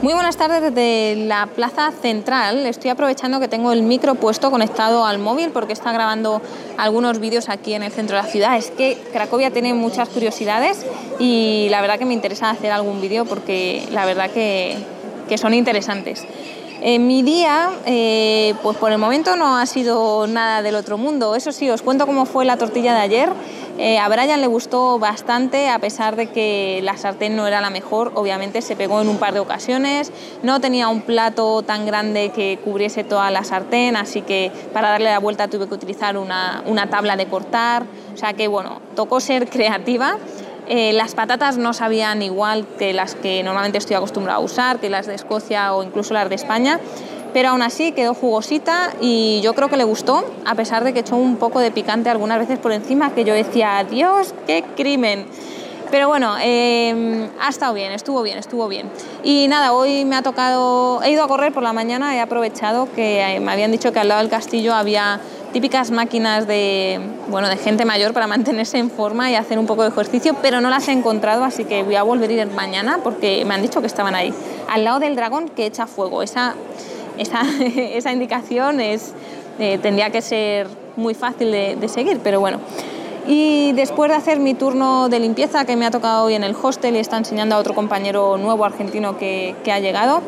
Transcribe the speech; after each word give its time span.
Muy 0.00 0.14
buenas 0.14 0.36
tardes 0.36 0.62
desde 0.62 1.16
la 1.26 1.46
plaza 1.46 1.90
central. 1.90 2.66
Estoy 2.66 2.90
aprovechando 2.90 3.40
que 3.40 3.48
tengo 3.48 3.72
el 3.72 3.82
micro 3.82 4.14
puesto 4.14 4.50
conectado 4.50 5.04
al 5.04 5.18
móvil 5.18 5.50
porque 5.50 5.72
está 5.72 5.90
grabando 5.92 6.40
algunos 6.76 7.18
vídeos 7.18 7.48
aquí 7.48 7.74
en 7.74 7.82
el 7.82 7.90
centro 7.90 8.16
de 8.16 8.22
la 8.22 8.28
ciudad. 8.28 8.56
Es 8.56 8.70
que 8.70 8.96
Cracovia 9.12 9.50
tiene 9.50 9.74
muchas 9.74 10.08
curiosidades 10.08 10.86
y 11.18 11.66
la 11.70 11.80
verdad 11.80 11.98
que 11.98 12.04
me 12.04 12.14
interesa 12.14 12.48
hacer 12.48 12.70
algún 12.70 13.00
vídeo 13.00 13.24
porque 13.24 13.88
la 13.90 14.06
verdad 14.06 14.30
que, 14.30 14.76
son 15.36 15.52
interesantes. 15.52 16.24
Mi 16.80 17.22
día, 17.22 17.70
eh, 17.84 18.54
pues 18.62 18.78
por 18.78 18.92
el 18.92 18.98
momento 18.98 19.34
no 19.34 19.58
ha 19.58 19.66
sido 19.66 20.28
nada 20.28 20.62
del 20.62 20.76
otro 20.76 20.96
mundo. 20.96 21.34
Eso 21.34 21.50
sí, 21.50 21.68
os 21.70 21.82
cuento 21.82 22.06
cómo 22.06 22.24
fue 22.24 22.44
la 22.44 22.56
tortilla 22.56 22.94
de 22.94 23.00
ayer. 23.00 23.30
Eh, 23.80 23.96
a 23.96 24.08
Brian 24.08 24.40
le 24.40 24.48
gustó 24.48 24.98
bastante, 24.98 25.68
a 25.68 25.78
pesar 25.78 26.16
de 26.16 26.26
que 26.26 26.80
la 26.82 26.96
sartén 26.96 27.36
no 27.36 27.46
era 27.46 27.60
la 27.60 27.70
mejor, 27.70 28.10
obviamente 28.16 28.60
se 28.60 28.74
pegó 28.74 29.00
en 29.00 29.08
un 29.08 29.18
par 29.18 29.34
de 29.34 29.38
ocasiones, 29.38 30.10
no 30.42 30.60
tenía 30.60 30.88
un 30.88 31.00
plato 31.02 31.62
tan 31.62 31.86
grande 31.86 32.32
que 32.34 32.58
cubriese 32.64 33.04
toda 33.04 33.30
la 33.30 33.44
sartén, 33.44 33.94
así 33.94 34.22
que 34.22 34.50
para 34.72 34.90
darle 34.90 35.10
la 35.10 35.20
vuelta 35.20 35.46
tuve 35.46 35.68
que 35.68 35.74
utilizar 35.74 36.16
una, 36.16 36.64
tabla 36.90 37.14
de 37.14 37.26
cortar, 37.26 37.84
o 38.12 38.16
sea 38.16 38.32
que 38.32 38.48
bueno, 38.48 38.80
tocó 38.96 39.20
ser 39.20 39.48
creativa. 39.50 40.18
Eh, 40.66 40.92
las 40.92 41.14
patatas 41.14 41.56
no 41.56 41.72
sabían 41.72 42.20
igual 42.20 42.66
que 42.78 42.92
las 42.92 43.14
que 43.14 43.42
normalmente 43.44 43.78
estoy 43.78 43.94
acostumbrada 43.94 44.38
a 44.38 44.42
usar, 44.42 44.80
que 44.80 44.90
las 44.90 45.06
de 45.06 45.14
Escocia 45.14 45.72
o 45.72 45.84
incluso 45.84 46.12
las 46.12 46.28
de 46.28 46.34
España, 46.34 46.80
pero 47.32 47.50
aún 47.50 47.62
así 47.62 47.92
quedó 47.92 48.14
jugosita 48.14 48.94
y 49.00 49.40
yo 49.42 49.54
creo 49.54 49.68
que 49.68 49.76
le 49.76 49.84
gustó, 49.84 50.24
a 50.44 50.54
pesar 50.54 50.84
de 50.84 50.92
que 50.92 51.00
echó 51.00 51.16
un 51.16 51.36
poco 51.36 51.60
de 51.60 51.70
picante 51.70 52.10
algunas 52.10 52.38
veces 52.38 52.58
por 52.58 52.72
encima, 52.72 53.14
que 53.14 53.24
yo 53.24 53.34
decía, 53.34 53.84
Dios, 53.88 54.34
qué 54.46 54.64
crimen. 54.76 55.26
Pero 55.90 56.08
bueno, 56.08 56.36
em, 56.40 57.28
ha 57.40 57.48
estado 57.48 57.72
bien, 57.72 57.92
estuvo 57.92 58.22
bien, 58.22 58.36
estuvo 58.36 58.68
bien. 58.68 58.90
Y 59.22 59.48
nada, 59.48 59.72
hoy 59.72 60.04
me 60.04 60.16
ha 60.16 60.22
tocado, 60.22 61.02
he 61.02 61.10
ido 61.10 61.24
a 61.24 61.28
correr 61.28 61.52
por 61.52 61.62
la 61.62 61.72
mañana, 61.72 62.14
he 62.14 62.20
aprovechado 62.20 62.88
que 62.94 63.22
eh, 63.22 63.40
me 63.40 63.52
habían 63.52 63.72
dicho 63.72 63.90
que 63.92 63.98
al 63.98 64.08
lado 64.08 64.20
del 64.20 64.28
castillo 64.28 64.74
había 64.74 65.20
típicas 65.52 65.90
máquinas 65.90 66.46
de, 66.46 67.00
bueno, 67.28 67.48
de 67.48 67.56
gente 67.56 67.86
mayor 67.86 68.12
para 68.12 68.26
mantenerse 68.26 68.76
en 68.76 68.90
forma 68.90 69.30
y 69.30 69.34
hacer 69.34 69.58
un 69.58 69.66
poco 69.66 69.82
de 69.82 69.88
ejercicio, 69.88 70.36
pero 70.42 70.60
no 70.60 70.68
las 70.68 70.88
he 70.88 70.92
encontrado, 70.92 71.44
así 71.44 71.64
que 71.64 71.82
voy 71.82 71.96
a 71.96 72.02
volver 72.02 72.28
a 72.30 72.32
ir 72.34 72.46
mañana 72.48 73.00
porque 73.02 73.44
me 73.46 73.54
han 73.54 73.62
dicho 73.62 73.80
que 73.80 73.86
estaban 73.86 74.14
ahí, 74.14 74.34
al 74.68 74.84
lado 74.84 75.00
del 75.00 75.16
dragón 75.16 75.48
que 75.48 75.64
echa 75.64 75.86
fuego. 75.86 76.22
Esa 76.22 76.54
esa, 77.94 78.12
indicación 78.12 78.80
es, 78.80 79.12
eh, 79.58 79.78
tendría 79.82 80.10
que 80.10 80.22
ser 80.22 80.68
muy 80.96 81.14
fácil 81.14 81.50
de, 81.50 81.88
seguir, 81.88 82.20
pero 82.22 82.40
bueno. 82.40 82.58
Y 83.26 83.72
después 83.72 84.10
de 84.10 84.16
hacer 84.16 84.40
mi 84.40 84.54
turno 84.54 85.08
de 85.08 85.20
limpieza 85.20 85.64
que 85.64 85.76
me 85.76 85.84
ha 85.84 85.90
tocado 85.90 86.24
hoy 86.24 86.34
en 86.34 86.44
el 86.44 86.56
hostel 86.60 86.96
y 86.96 86.98
está 86.98 87.18
enseñando 87.18 87.56
a 87.56 87.58
otro 87.58 87.74
compañero 87.74 88.38
nuevo 88.38 88.64
argentino 88.64 89.18
que, 89.18 89.54
ha 89.70 89.78
llegado, 89.80 90.22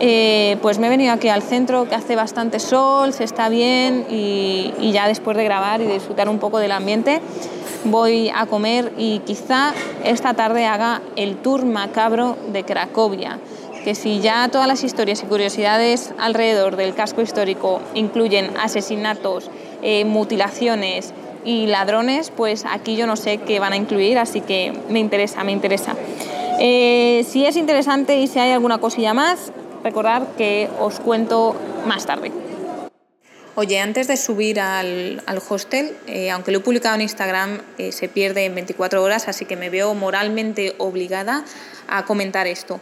eh, 0.00 0.56
pues 0.62 0.78
me 0.78 0.86
he 0.86 0.90
venido 0.90 1.12
aquí 1.12 1.28
al 1.28 1.42
centro 1.42 1.88
que 1.88 1.94
hace 1.94 2.16
bastante 2.16 2.58
sol, 2.58 3.12
se 3.12 3.24
está 3.24 3.48
bien 3.50 4.06
y, 4.08 4.72
y, 4.80 4.92
ya 4.92 5.06
después 5.06 5.36
de 5.36 5.44
grabar 5.44 5.82
y 5.82 5.86
disfrutar 5.86 6.28
un 6.28 6.38
poco 6.38 6.58
del 6.58 6.72
ambiente 6.72 7.20
voy 7.84 8.30
a 8.34 8.46
comer 8.46 8.92
y 8.96 9.20
quizá 9.20 9.72
esta 10.04 10.34
tarde 10.34 10.66
haga 10.66 11.02
el 11.16 11.36
tour 11.36 11.64
macabro 11.64 12.36
de 12.52 12.64
Cracovia 12.64 13.38
que 13.82 13.94
si 13.94 14.20
ya 14.20 14.48
todas 14.48 14.66
las 14.66 14.84
historias 14.84 15.22
y 15.22 15.26
curiosidades 15.26 16.12
alrededor 16.18 16.76
del 16.76 16.94
casco 16.94 17.20
histórico 17.20 17.80
incluyen 17.94 18.56
asesinatos, 18.56 19.50
eh, 19.82 20.04
mutilaciones 20.04 21.12
y 21.44 21.66
ladrones, 21.66 22.30
pues 22.30 22.64
aquí 22.70 22.96
yo 22.96 23.06
no 23.06 23.16
sé 23.16 23.38
qué 23.38 23.58
van 23.58 23.72
a 23.72 23.76
incluir, 23.76 24.18
así 24.18 24.40
que 24.40 24.72
me 24.88 25.00
interesa, 25.00 25.42
me 25.44 25.52
interesa. 25.52 25.96
Eh, 26.60 27.26
si 27.28 27.44
es 27.44 27.56
interesante 27.56 28.18
y 28.18 28.28
si 28.28 28.38
hay 28.38 28.52
alguna 28.52 28.78
cosilla 28.78 29.14
más, 29.14 29.52
recordad 29.82 30.28
que 30.36 30.68
os 30.78 31.00
cuento 31.00 31.56
más 31.86 32.06
tarde. 32.06 32.30
Oye, 33.54 33.80
antes 33.80 34.06
de 34.08 34.16
subir 34.16 34.60
al, 34.60 35.20
hostel, 35.50 35.94
eh, 36.06 36.30
aunque 36.30 36.52
lo 36.52 36.58
he 36.58 36.60
publicado 36.62 36.94
en 36.94 37.02
Instagram, 37.02 37.60
se 37.90 38.08
pierde 38.08 38.46
en 38.46 38.54
24 38.54 39.02
horas, 39.02 39.28
así 39.28 39.44
que 39.44 39.56
me 39.56 39.68
veo 39.68 39.94
moralmente 39.94 40.74
obligada 40.78 41.44
a 41.86 42.04
comentar 42.06 42.46
esto. 42.46 42.80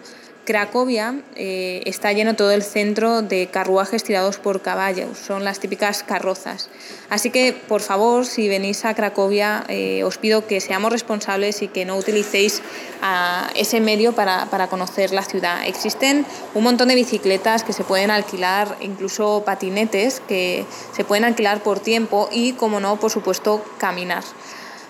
Cracovia 0.50 1.14
eh, 1.36 1.80
está 1.86 2.12
lleno 2.12 2.34
todo 2.34 2.50
el 2.50 2.64
centro 2.64 3.22
de 3.22 3.46
carruajes 3.46 4.02
tirados 4.02 4.38
por 4.38 4.62
caballos, 4.62 5.16
son 5.16 5.44
las 5.44 5.60
típicas 5.60 6.02
carrozas. 6.02 6.70
Así 7.08 7.30
que, 7.30 7.52
por 7.52 7.82
favor, 7.82 8.26
si 8.26 8.48
venís 8.48 8.84
a 8.84 8.94
Cracovia, 8.94 9.62
eh, 9.68 10.02
os 10.02 10.18
pido 10.18 10.48
que 10.48 10.60
seamos 10.60 10.90
responsables 10.90 11.62
y 11.62 11.68
que 11.68 11.84
no 11.84 11.96
utilicéis 11.96 12.62
ah, 13.00 13.48
ese 13.54 13.78
medio 13.78 14.12
para, 14.12 14.46
para, 14.46 14.66
conocer 14.66 15.12
la 15.12 15.22
ciudad. 15.22 15.64
Existen 15.68 16.26
un 16.52 16.64
montón 16.64 16.88
de 16.88 16.96
bicicletas 16.96 17.62
que 17.62 17.72
se 17.72 17.84
pueden 17.84 18.10
alquilar, 18.10 18.76
incluso 18.80 19.44
patinetes 19.46 20.18
que 20.18 20.64
se 20.92 21.04
pueden 21.04 21.22
alquilar 21.22 21.62
por 21.62 21.78
tiempo 21.78 22.28
y, 22.32 22.54
como 22.54 22.80
no, 22.80 22.98
por 22.98 23.12
supuesto, 23.12 23.64
caminar. 23.78 24.24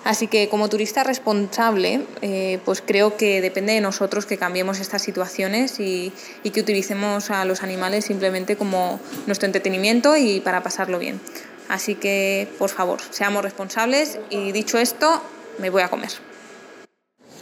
Así 0.04 0.28
que 0.28 0.48
como 0.48 0.68
turista 0.68 1.04
responsable, 1.04 2.06
eh, 2.22 2.58
pues 2.64 2.82
creo 2.84 3.16
que 3.16 3.42
depende 3.42 3.74
de 3.74 3.80
nosotros 3.80 4.24
que 4.24 4.38
cambiemos 4.38 4.80
estas 4.80 5.02
situaciones 5.02 5.78
y, 5.78 6.12
que 6.42 6.60
utilicemos 6.60 7.30
a 7.30 7.44
los 7.44 7.62
animales 7.62 8.06
simplemente 8.06 8.56
como 8.56 8.98
nuestro 9.26 9.46
entretenimiento 9.46 10.16
y 10.16 10.40
para 10.40 10.62
pasarlo 10.62 10.98
bien. 10.98 11.20
Así 11.68 11.94
que, 11.94 12.48
por 12.58 12.70
favor, 12.70 13.00
seamos 13.10 13.44
responsables 13.44 14.18
y 14.30 14.52
dicho 14.52 14.78
esto, 14.78 15.22
me 15.58 15.70
voy 15.70 15.82
a 15.82 15.88
comer. 15.88 16.10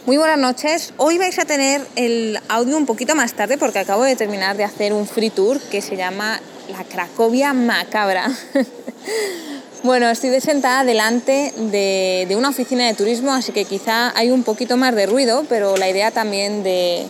Muy 0.05 0.17
buenas 0.17 0.37
noches. 0.37 0.93
Hoy 0.97 1.17
vais 1.17 1.39
a 1.39 1.45
tener 1.45 1.81
el 1.95 2.39
audio 2.49 2.77
un 2.77 2.85
poquito 2.85 3.15
más 3.15 3.33
tarde 3.33 3.57
porque 3.57 3.79
acabo 3.79 4.03
de 4.03 4.15
terminar 4.15 4.57
de 4.57 4.63
hacer 4.63 4.93
un 4.93 5.07
free 5.07 5.29
tour 5.29 5.59
que 5.59 5.81
se 5.81 5.95
llama 5.95 6.39
La 6.69 6.83
Cracovia 6.83 7.53
Macabra. 7.53 8.29
Bueno, 9.81 10.09
estoy 10.09 10.41
sentada 10.41 10.83
delante 10.83 11.53
de, 11.55 12.35
una 12.37 12.49
oficina 12.49 12.85
de 12.85 12.93
turismo, 12.95 13.31
así 13.31 13.53
que 13.53 13.63
quizá 13.63 14.11
hay 14.17 14.29
un 14.29 14.43
poquito 14.43 14.75
más 14.75 14.93
de 14.93 15.05
ruido, 15.05 15.45
pero 15.47 15.77
la 15.77 15.89
idea 15.89 16.11
también 16.11 16.63
de, 16.63 17.07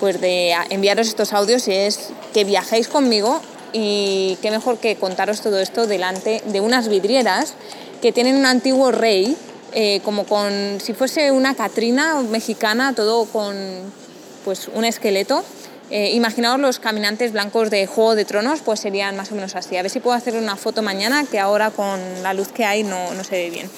pues 0.00 0.20
de 0.20 0.52
enviaros 0.70 1.06
estos 1.06 1.32
audios 1.32 1.68
es 1.68 2.08
que 2.34 2.42
viajéis 2.42 2.88
conmigo 2.88 3.40
y 3.72 4.36
qué 4.42 4.50
mejor 4.50 4.78
que 4.78 4.96
contaros 4.96 5.42
todo 5.42 5.60
esto 5.60 5.86
delante 5.86 6.42
de 6.46 6.60
unas 6.60 6.88
vidrieras 6.88 7.54
que 8.00 8.10
tienen 8.10 8.34
un 8.34 8.46
antiguo 8.46 8.90
rey, 8.90 9.36
eh, 9.72 10.00
como 10.04 10.24
con 10.24 10.80
si 10.80 10.94
fuese 10.94 11.30
una 11.30 11.54
Catrina 11.54 12.20
mexicana, 12.20 12.94
todo 12.96 13.26
con 13.26 13.56
pues 14.44 14.68
un 14.74 14.84
esqueleto 14.84 15.44
eh, 15.94 16.12
imaginaos 16.14 16.58
los 16.58 16.78
caminantes 16.78 17.32
blancos 17.32 17.68
de 17.68 17.86
Juego 17.86 18.14
de 18.14 18.24
Tronos, 18.24 18.62
pues 18.62 18.80
serían 18.80 19.14
más 19.14 19.30
o 19.30 19.34
menos 19.34 19.54
así. 19.56 19.76
A 19.76 19.82
ver 19.82 19.90
si 19.90 20.00
puedo 20.00 20.16
hacer 20.16 20.36
una 20.36 20.56
foto 20.56 20.80
mañana, 20.80 21.26
que 21.30 21.38
ahora 21.38 21.70
con 21.70 22.00
la 22.22 22.32
luz 22.32 22.48
que 22.48 22.64
hay 22.64 22.82
no, 22.82 23.12
no 23.12 23.22
se 23.24 23.36
ve 23.36 23.50
bien. 23.50 23.70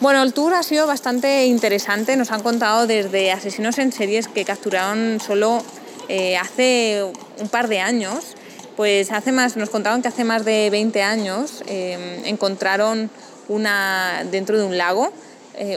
Bueno, 0.00 0.22
el 0.22 0.34
tour 0.34 0.52
ha 0.52 0.62
sido 0.62 0.86
bastante 0.86 1.46
interesante. 1.46 2.14
Nos 2.18 2.30
han 2.30 2.42
contado 2.42 2.86
desde 2.86 3.32
asesinos 3.32 3.78
en 3.78 3.90
series 3.90 4.28
que 4.28 4.44
capturaron 4.44 5.18
solo 5.18 5.62
eh, 6.10 6.36
hace 6.36 7.02
un 7.40 7.48
par 7.48 7.68
de 7.68 7.80
años. 7.80 8.34
Pues 8.76 9.10
hace 9.10 9.32
más, 9.32 9.56
nos 9.56 9.70
contaron 9.70 10.02
que 10.02 10.08
hace 10.08 10.24
más 10.24 10.44
de 10.44 10.68
20 10.68 11.02
años 11.02 11.62
eh, 11.68 12.20
encontraron 12.26 13.08
una, 13.48 14.24
dentro 14.30 14.58
de 14.58 14.64
un 14.64 14.76
lago 14.76 15.10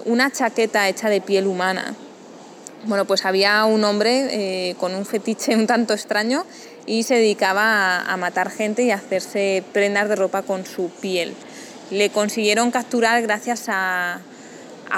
una 0.04 0.30
chaqueta 0.30 0.90
hecha 0.90 1.08
de 1.08 1.22
piel 1.22 1.48
humana 1.48 1.96
bueno, 2.86 3.06
pues 3.06 3.26
había 3.26 3.66
un 3.66 3.84
hombre 3.84 4.70
eh, 4.70 4.76
con 4.76 4.96
un 4.96 5.06
fetiche 5.06 5.56
un 5.56 5.68
tanto 5.68 5.94
extraño 5.94 6.46
y 6.86 7.04
se 7.04 7.16
dedicaba 7.16 8.02
a, 8.02 8.18
matar 8.18 8.50
gente 8.50 8.84
y 8.84 8.92
a 8.92 8.96
hacerse 8.96 9.64
prendas 9.74 10.10
de 10.10 10.16
ropa 10.16 10.42
con 10.42 10.66
su 10.66 10.90
piel. 10.90 11.34
Le 11.92 12.10
consiguieron 12.10 12.72
capturar 12.72 13.22
gracias 13.22 13.66
a, 13.68 14.22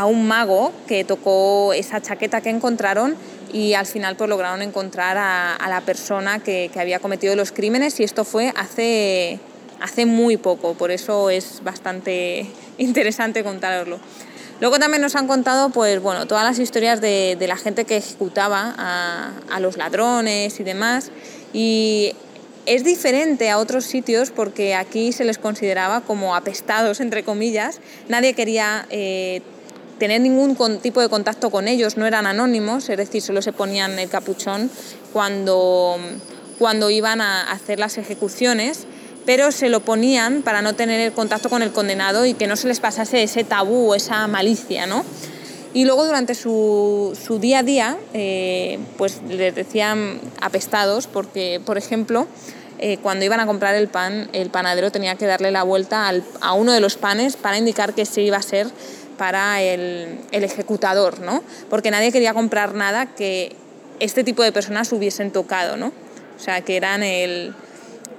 un 0.07 0.25
mago 0.25 0.71
que 0.87 1.03
tocó 1.03 1.73
esa 1.73 2.01
chaqueta 2.01 2.39
que 2.39 2.49
encontraron 2.49 3.15
y 3.51 3.73
al 3.73 3.85
final 3.85 4.15
pues 4.15 4.29
lograron 4.29 4.61
encontrar 4.61 5.17
a, 5.17 5.67
la 5.67 5.81
persona 5.81 6.39
que, 6.39 6.69
que, 6.71 6.79
había 6.79 6.99
cometido 6.99 7.35
los 7.35 7.51
crímenes 7.51 7.99
y 7.99 8.03
esto 8.03 8.23
fue 8.23 8.53
hace, 8.55 9.39
hace 9.81 10.05
muy 10.05 10.37
poco, 10.37 10.75
por 10.75 10.91
eso 10.91 11.29
es 11.29 11.61
bastante 11.61 12.45
interesante 12.77 13.43
contarlo. 13.43 13.99
Luego 14.61 14.77
también 14.77 15.01
nos 15.01 15.15
han 15.15 15.27
contado 15.27 15.71
pues, 15.71 15.99
bueno, 16.01 16.27
todas 16.27 16.43
las 16.43 16.59
historias 16.59 17.01
de, 17.01 17.35
la 17.47 17.57
gente 17.57 17.83
que 17.83 17.97
ejecutaba 17.97 18.75
a, 18.77 19.59
los 19.59 19.75
ladrones 19.75 20.59
y 20.59 20.63
demás. 20.63 21.09
Y 21.51 22.13
es 22.67 22.83
diferente 22.83 23.49
a 23.49 23.57
otros 23.57 23.85
sitios 23.85 24.29
porque 24.29 24.75
aquí 24.75 25.13
se 25.13 25.25
les 25.25 25.39
consideraba 25.39 26.01
como 26.01 26.35
apestados, 26.35 26.99
entre 26.99 27.23
comillas. 27.23 27.79
Nadie 28.07 28.35
quería 28.35 28.85
eh, 28.91 29.41
tener 29.97 30.21
ningún 30.21 30.55
tipo 30.77 31.01
de 31.01 31.09
contacto 31.09 31.49
con 31.49 31.67
ellos, 31.67 31.97
no 31.97 32.05
eran 32.05 32.27
anónimos, 32.27 32.87
es 32.89 32.97
decir, 32.97 33.23
solo 33.23 33.41
se 33.41 33.53
ponían 33.53 33.97
el 33.97 34.09
capuchón 34.09 34.69
cuando, 35.11 35.97
cuando 36.59 36.91
iban 36.91 37.19
a 37.19 37.51
hacer 37.51 37.79
las 37.79 37.97
ejecuciones, 37.97 38.85
pero 39.31 39.53
se 39.53 39.69
lo 39.69 39.79
ponían 39.79 40.41
para 40.41 40.61
no 40.61 40.75
tener 40.75 40.99
el 40.99 41.13
contacto 41.13 41.47
con 41.47 41.61
el 41.63 41.71
condenado 41.71 42.25
y 42.25 42.33
que 42.33 42.47
no 42.47 42.57
se 42.57 42.67
les 42.67 42.81
pasase 42.81 43.23
ese 43.23 43.45
tabú, 43.45 43.93
esa 43.93 44.27
malicia, 44.27 44.87
¿no? 44.87 45.05
Y 45.73 45.85
luego 45.85 46.05
durante 46.05 46.35
su, 46.35 47.17
su 47.25 47.39
día 47.39 47.59
a 47.59 47.63
día, 47.63 47.97
eh, 48.13 48.77
pues 48.97 49.21
les 49.29 49.55
decían 49.55 50.19
apestados 50.41 51.07
porque, 51.07 51.61
por 51.65 51.77
ejemplo, 51.77 52.27
eh, 52.79 52.97
cuando 52.97 53.23
iban 53.23 53.39
a 53.39 53.45
comprar 53.45 53.73
el 53.73 53.87
pan, 53.87 54.27
el 54.33 54.49
panadero 54.49 54.91
tenía 54.91 55.15
que 55.15 55.27
darle 55.27 55.49
la 55.51 55.63
vuelta 55.63 56.09
al, 56.09 56.25
a 56.41 56.51
uno 56.51 56.73
de 56.73 56.81
los 56.81 56.97
panes 56.97 57.37
para 57.37 57.57
indicar 57.57 57.93
que 57.93 58.03
se 58.03 58.21
iba 58.21 58.35
a 58.35 58.41
ser 58.41 58.67
para 59.17 59.61
el, 59.61 60.19
el, 60.31 60.43
ejecutador, 60.43 61.21
¿no? 61.21 61.41
Porque 61.69 61.89
nadie 61.89 62.11
quería 62.11 62.33
comprar 62.33 62.75
nada 62.75 63.05
que 63.05 63.55
este 64.01 64.25
tipo 64.25 64.43
de 64.43 64.51
personas 64.51 64.91
hubiesen 64.91 65.31
tocado, 65.31 65.77
¿no? 65.77 65.93
O 66.35 66.43
sea, 66.43 66.59
que 66.59 66.75
eran 66.75 67.01
el, 67.01 67.55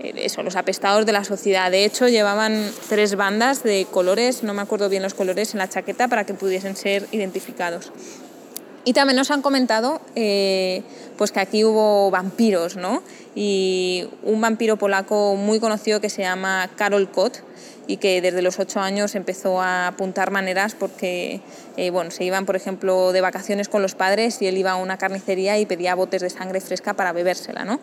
eso, 0.01 0.43
los 0.43 0.57
apestados 0.57 1.07
de 1.07 1.13
la 1.13 1.25
sociedad. 1.25 1.71
De 1.71 1.85
hecho, 1.85 2.09
llevaban 2.09 2.71
tres 2.89 3.15
bandas 3.15 3.63
de 3.63 3.87
colores, 3.91 4.43
no 4.43 4.55
me 4.55 4.63
acuerdo 4.63 4.89
bien 4.89 5.03
los 5.03 5.15
colores, 5.15 5.55
en 5.55 5.59
la 5.59 5.69
chaqueta 5.69 6.09
para 6.09 6.25
que 6.25 6.35
pudiesen 6.35 6.77
ser 6.77 7.07
identificados. 7.13 7.93
Y 8.85 8.95
también 8.95 9.17
nos 9.17 9.31
han 9.31 9.43
comentado 9.43 10.01
eh, 10.17 10.83
pues 11.17 11.31
que 11.31 11.41
aquí 11.41 11.65
hubo 11.65 12.11
vampiros, 12.11 12.77
¿no? 12.77 13.03
Y 13.35 14.09
un 14.25 14.41
vampiro 14.41 14.77
polaco 14.77 15.37
muy 15.37 15.61
conocido 15.61 16.01
que 16.01 16.11
se 16.11 16.23
llama 16.23 16.69
Karol 16.77 17.09
Kot 17.11 17.39
y 17.87 17.97
que 17.97 18.21
desde 18.21 18.43
los 18.43 18.59
ocho 18.59 18.81
años 18.81 19.15
empezó 19.15 19.61
a 19.61 19.89
apuntar 19.89 20.31
maneras 20.31 20.75
porque 20.79 21.41
eh, 21.77 21.91
bueno, 21.91 22.11
se 22.11 22.25
iban, 22.25 22.47
por 22.47 22.57
ejemplo, 22.57 23.13
de 23.13 23.21
vacaciones 23.21 23.69
con 23.69 23.83
los 23.83 23.95
padres 23.95 24.41
y 24.43 24.47
él 24.47 24.57
iba 24.57 24.73
a 24.73 24.77
una 24.77 24.99
carnicería 24.99 25.59
y 25.59 25.67
pedía 25.67 25.95
botes 25.95 26.23
de 26.23 26.31
sangre 26.31 26.61
fresca 26.61 26.95
para 26.95 27.13
bebérsela, 27.13 27.65
¿no? 27.65 27.81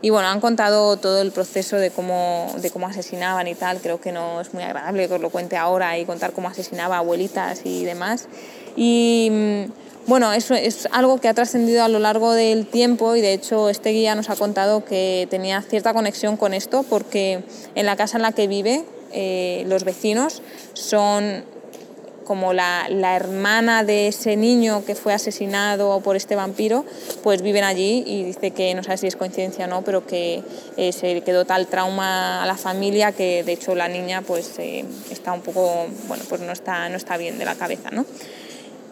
Y 0.00 0.10
bueno, 0.10 0.28
han 0.28 0.40
contado 0.40 0.96
todo 0.96 1.22
el 1.22 1.30
proceso 1.32 1.76
de 1.76 1.90
cómo, 1.90 2.52
de 2.58 2.70
cómo 2.70 2.88
asesinaban 2.88 3.46
y 3.46 3.54
tal. 3.54 3.78
Creo 3.80 4.00
que 4.00 4.10
no 4.10 4.40
es 4.40 4.52
muy 4.52 4.64
agradable 4.64 5.06
que 5.06 5.14
os 5.14 5.20
lo 5.20 5.30
cuente 5.30 5.56
ahora 5.56 5.96
y 5.96 6.04
contar 6.04 6.32
cómo 6.32 6.48
asesinaba 6.48 6.98
abuelitas 6.98 7.60
y 7.64 7.84
demás. 7.84 8.26
Y 8.74 9.28
mm, 9.30 9.81
bueno, 10.06 10.32
eso 10.32 10.54
es 10.54 10.88
algo 10.90 11.18
que 11.18 11.28
ha 11.28 11.34
trascendido 11.34 11.84
a 11.84 11.88
lo 11.88 11.98
largo 11.98 12.32
del 12.32 12.66
tiempo 12.66 13.14
y 13.14 13.20
de 13.20 13.32
hecho 13.32 13.68
este 13.68 13.90
guía 13.90 14.14
nos 14.14 14.30
ha 14.30 14.36
contado 14.36 14.84
que 14.84 15.26
tenía 15.30 15.62
cierta 15.62 15.94
conexión 15.94 16.36
con 16.36 16.54
esto 16.54 16.82
porque 16.82 17.44
en 17.74 17.86
la 17.86 17.96
casa 17.96 18.16
en 18.18 18.22
la 18.22 18.32
que 18.32 18.48
vive 18.48 18.84
eh, 19.12 19.64
los 19.66 19.84
vecinos 19.84 20.42
son 20.72 21.44
como 22.24 22.52
la, 22.52 22.86
la, 22.88 23.16
hermana 23.16 23.84
de 23.84 24.08
ese 24.08 24.36
niño 24.36 24.84
que 24.84 24.94
fue 24.94 25.12
asesinado 25.12 26.00
por 26.00 26.16
este 26.16 26.36
vampiro, 26.36 26.84
pues 27.22 27.42
viven 27.42 27.64
allí 27.64 28.04
y 28.06 28.24
dice 28.24 28.52
que 28.52 28.74
no 28.74 28.82
sabe 28.82 28.96
si 28.96 29.06
es 29.06 29.16
coincidencia 29.16 29.66
o 29.66 29.68
no, 29.68 29.82
pero 29.82 30.06
que 30.06 30.42
eh, 30.76 30.92
se 30.92 31.20
quedó 31.22 31.44
tal 31.44 31.66
trauma 31.66 32.42
a 32.42 32.46
la 32.46 32.56
familia 32.56 33.12
que 33.12 33.44
de 33.44 33.52
hecho 33.52 33.74
la 33.74 33.88
niña 33.88 34.22
pues 34.22 34.58
eh, 34.58 34.84
está 35.10 35.32
un 35.32 35.42
poco, 35.42 35.86
bueno, 36.06 36.24
pues 36.28 36.40
no 36.40 36.52
está, 36.52 36.88
no 36.88 36.96
está 36.96 37.16
bien 37.16 37.38
de 37.38 37.44
la 37.44 37.54
cabeza, 37.54 37.90
¿no? 37.90 38.06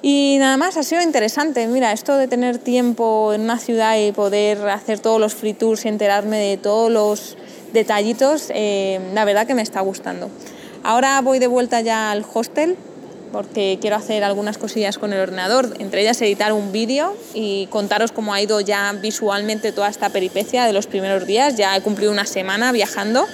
Y 0.02 0.37
nada 0.38 0.56
más, 0.56 0.76
ha 0.76 0.82
sido 0.82 1.02
interesante. 1.02 1.67
Mira, 1.67 1.93
esto 1.93 2.17
de 2.17 2.26
tener 2.26 2.58
tiempo 2.58 3.32
en 3.35 3.43
una 3.43 3.58
ciudad 3.58 3.99
y 3.99 4.12
poder 4.12 4.69
hacer 4.69 4.99
todos 4.99 5.20
los 5.20 5.35
free 5.35 5.52
tours 5.52 5.85
y 5.85 5.88
enterarme 5.88 6.38
de 6.38 6.56
todos 6.56 6.91
los 6.91 7.37
detallitos, 7.73 8.50
eh, 8.55 8.99
la 9.14 9.25
verdad 9.25 9.47
que 9.47 9.55
me 9.55 9.62
está 9.62 9.81
gustando. 9.81 10.31
Ahora 10.82 11.20
voy 11.20 11.38
de 11.38 11.47
vuelta 11.47 11.81
ya 11.82 12.11
al 12.11 12.25
hostel 12.32 12.76
porque 13.32 13.79
quiero 13.81 13.97
hacer 13.97 14.25
algunas 14.25 14.58
cosillas 14.58 14.99
con 14.99 15.12
el 15.12 15.20
ordenador, 15.20 15.76
entre 15.79 16.00
ellas 16.00 16.20
editar 16.20 16.52
un 16.52 16.73
vídeo 16.73 17.14
y 17.32 17.67
contaros 17.67 18.11
cómo 18.11 18.35
ha 18.35 18.41
ido 18.41 18.61
ya 18.61 18.93
visualmente 19.00 19.70
toda 19.70 19.88
esta 19.88 20.08
peripecia 20.08 20.64
de 20.64 20.73
los 20.73 20.87
primeros 20.87 21.26
días. 21.26 21.56
Ya 21.56 21.76
he 21.76 21.81
cumplido 21.81 22.11
una 22.11 22.26
semana 22.26 22.73
viajando 22.73 23.26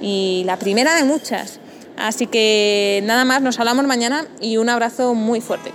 y 0.00 0.42
la 0.46 0.58
primera 0.58 0.94
de 0.94 1.04
muchas. 1.04 1.58
Así 1.96 2.26
que 2.26 3.02
nada 3.04 3.24
más, 3.24 3.42
nos 3.42 3.58
hablamos 3.58 3.86
mañana 3.86 4.26
y 4.40 4.56
un 4.58 4.68
abrazo 4.68 5.14
muy 5.14 5.40
fuerte. 5.40 5.72